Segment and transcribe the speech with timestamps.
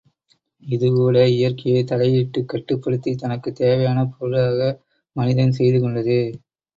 [0.63, 4.71] இதுகூட இயற்கையில் தலையிட்டுக் கட்டுப்படுத்தித் தனக்குத் தேவையான் பொருளாக
[5.15, 6.19] மனிதன் செய்துகொண்டதே.